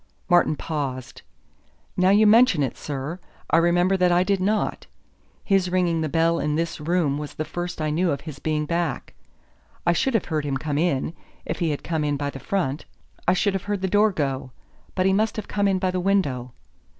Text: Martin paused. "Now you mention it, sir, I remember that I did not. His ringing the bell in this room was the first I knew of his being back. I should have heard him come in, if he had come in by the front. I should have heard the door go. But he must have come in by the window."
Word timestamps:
Martin 0.27 0.55
paused. 0.55 1.21
"Now 1.95 2.09
you 2.09 2.25
mention 2.25 2.63
it, 2.63 2.75
sir, 2.75 3.19
I 3.51 3.57
remember 3.57 3.95
that 3.97 4.11
I 4.11 4.23
did 4.23 4.39
not. 4.41 4.87
His 5.43 5.69
ringing 5.69 6.01
the 6.01 6.09
bell 6.09 6.39
in 6.39 6.55
this 6.55 6.79
room 6.81 7.19
was 7.19 7.35
the 7.35 7.45
first 7.45 7.79
I 7.79 7.91
knew 7.91 8.09
of 8.09 8.21
his 8.21 8.39
being 8.39 8.65
back. 8.65 9.13
I 9.85 9.93
should 9.93 10.15
have 10.15 10.25
heard 10.25 10.43
him 10.43 10.57
come 10.57 10.79
in, 10.79 11.13
if 11.45 11.59
he 11.59 11.69
had 11.69 11.83
come 11.83 12.03
in 12.03 12.17
by 12.17 12.31
the 12.31 12.39
front. 12.39 12.85
I 13.27 13.33
should 13.33 13.53
have 13.53 13.65
heard 13.65 13.81
the 13.81 13.87
door 13.87 14.11
go. 14.11 14.49
But 14.95 15.05
he 15.05 15.13
must 15.13 15.35
have 15.35 15.47
come 15.47 15.67
in 15.67 15.77
by 15.77 15.91
the 15.91 15.99
window." 15.99 16.53